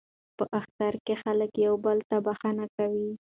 [0.37, 3.09] په اختر کې خلک یو بل ته بخښنه کوي.